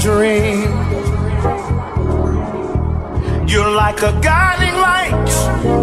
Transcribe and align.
dream. 0.00 0.70
You're 3.46 3.70
like 3.70 4.00
a 4.02 4.18
guiding 4.22 4.74
light 4.74 5.79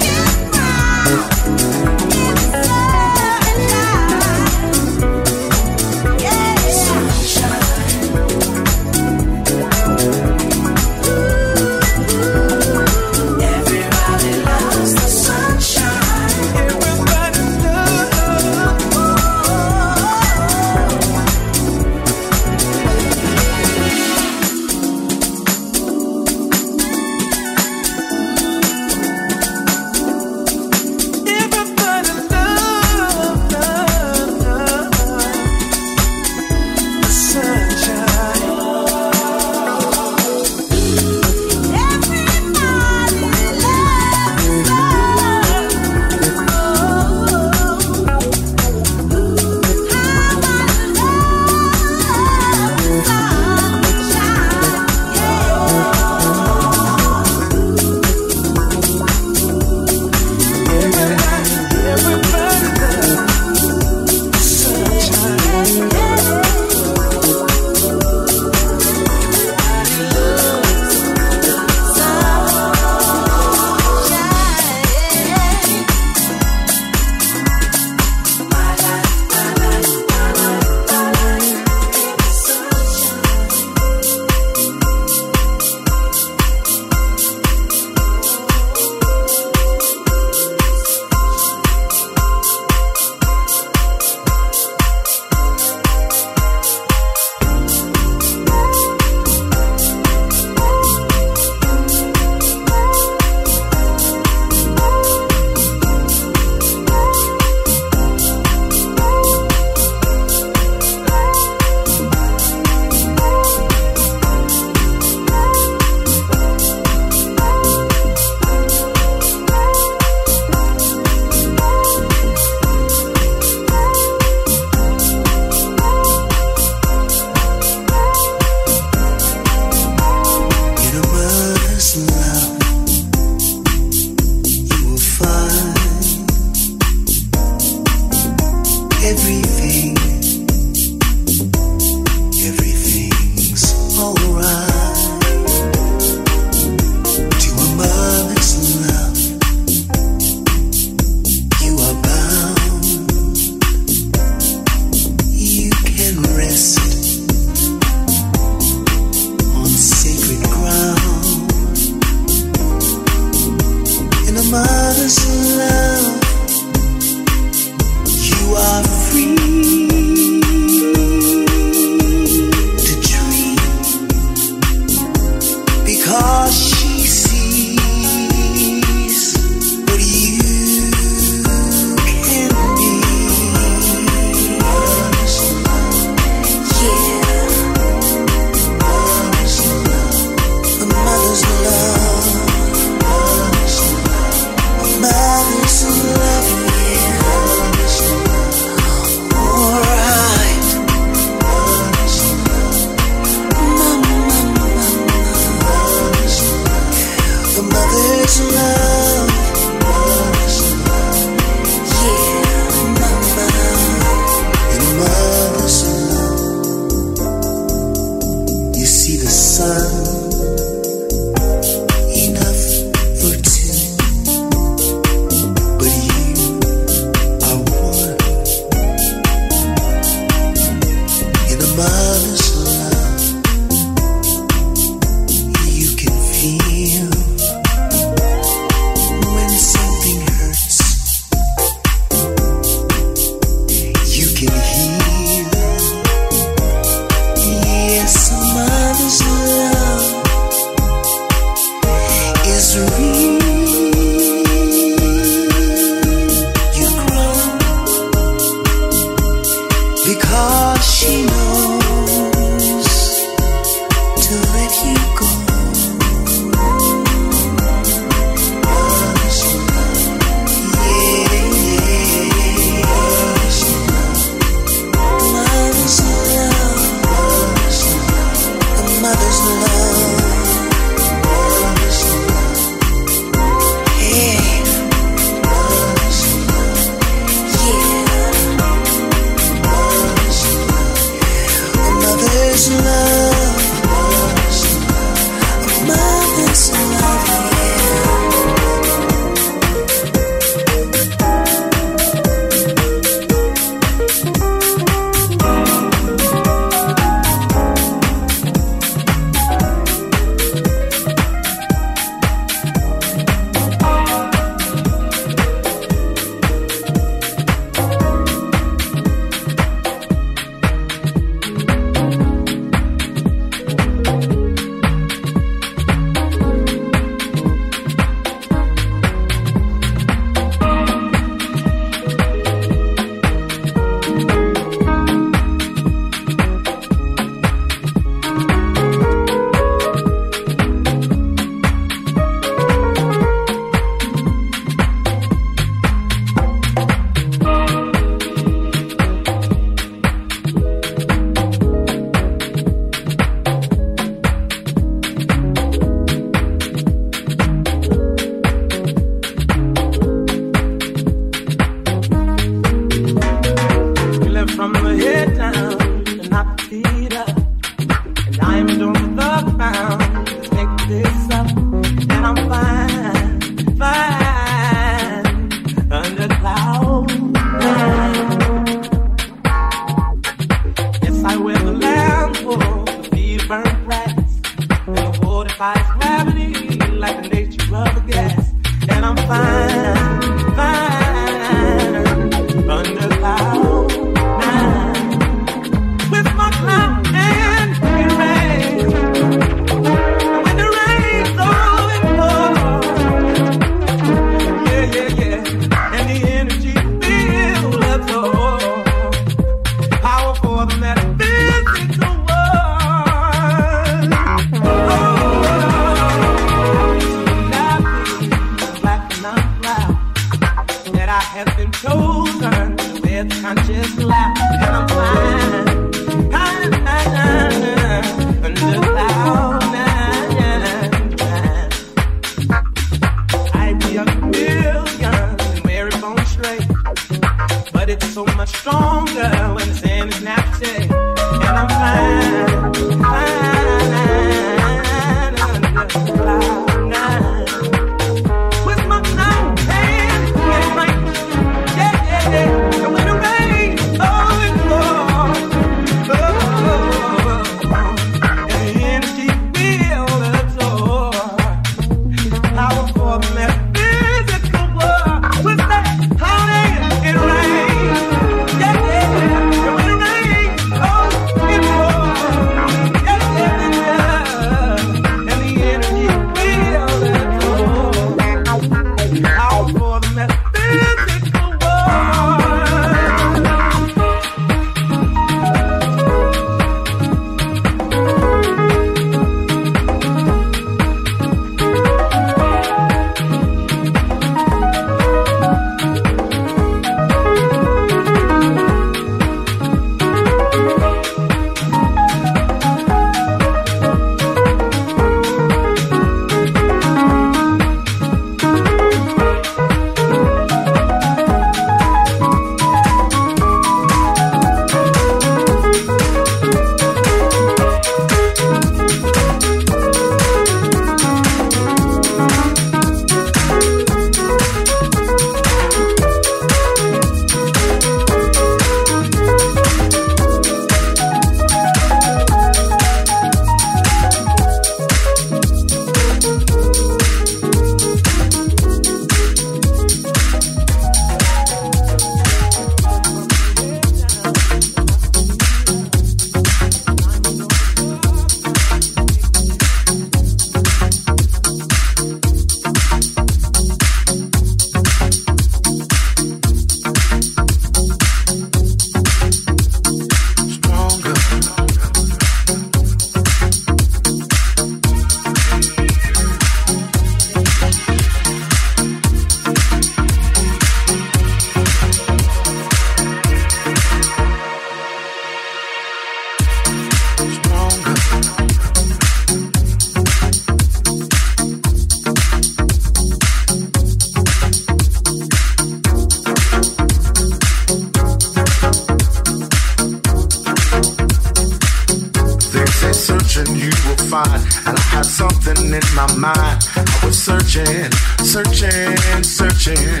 searching, 597.14 597.90
searching, 598.18 599.22
searching. 599.22 600.00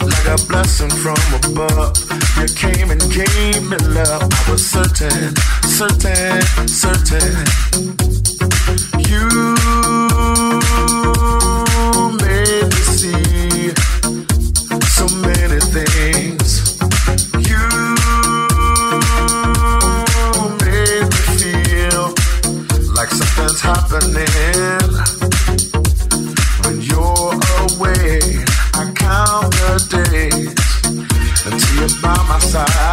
Like 0.00 0.26
a 0.26 0.36
blessing 0.48 0.90
from 0.90 1.16
above. 1.44 1.96
You 2.38 2.48
came 2.54 2.90
and 2.90 3.00
gave 3.12 3.62
me 3.62 3.76
love. 3.94 4.28
I 4.32 4.50
was 4.50 4.66
certain, 4.66 5.34
certain, 5.62 6.42
certain. 6.66 7.46
You 9.08 9.57
side. 32.48 32.87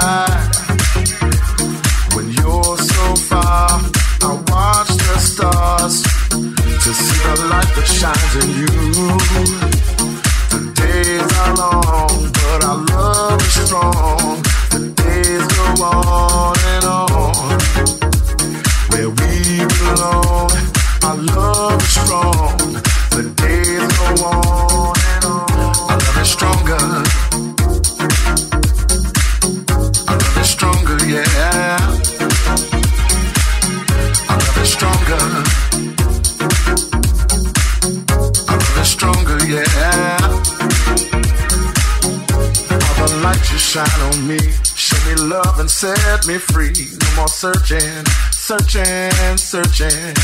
Shine 43.76 44.02
on 44.08 44.26
me, 44.26 44.40
show 44.64 44.96
me 45.06 45.16
love 45.16 45.60
and 45.60 45.70
set 45.70 46.26
me 46.28 46.38
free. 46.38 46.72
No 47.02 47.16
more 47.18 47.28
searching, 47.28 48.06
searching, 48.32 49.36
searching. 49.36 50.16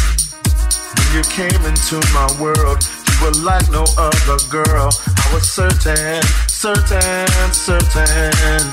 When 0.96 1.10
you 1.12 1.24
came 1.24 1.62
into 1.68 2.00
my 2.14 2.30
world, 2.40 2.80
you 3.10 3.16
were 3.22 3.36
like 3.44 3.70
no 3.70 3.84
other 3.98 4.40
girl. 4.50 4.90
I 5.24 5.34
was 5.34 5.44
certain, 5.52 6.24
certain, 6.48 7.52
certain. 7.52 8.64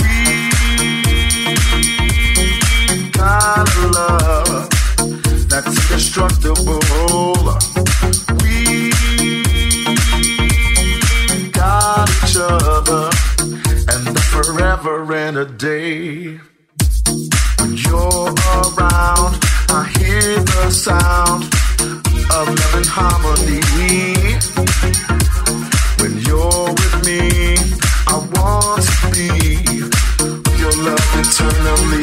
We 0.00 0.40
got 3.10 3.68
love 3.92 4.70
that's 5.50 5.76
indestructible. 5.84 6.80
We 8.40 8.90
got 11.52 12.08
each 12.24 12.36
other 12.38 12.79
forever 14.52 15.12
and 15.12 15.36
a 15.36 15.44
day. 15.44 16.38
When 17.58 17.76
you're 17.76 18.34
around, 18.56 19.32
I 19.68 19.88
hear 19.98 20.42
the 20.50 20.70
sound 20.70 21.44
of 22.36 22.46
love 22.58 22.74
and 22.80 22.86
harmony. 22.86 23.62
When 26.00 26.12
you're 26.26 26.68
with 26.80 26.96
me, 27.06 27.22
I 28.08 28.16
want 28.34 28.82
to 28.90 29.06
be 29.14 29.28
your 30.60 30.74
love 30.86 31.10
eternally. 31.22 32.02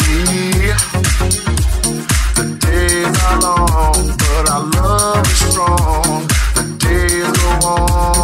The 2.37 2.45
days 2.65 3.15
are 3.27 3.39
long, 3.41 3.99
but 4.23 4.43
our 4.53 4.65
love 4.79 5.25
is 5.33 5.39
strong. 5.51 6.27
The 6.55 6.63
days 6.79 7.29
go 7.41 7.67
on 7.67 8.16